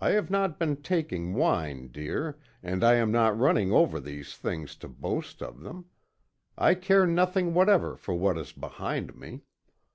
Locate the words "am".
2.94-3.12